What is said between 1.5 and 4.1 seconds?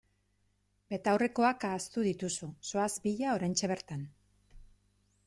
ahaztu dituzu, zoaz bila oraintxe bertan!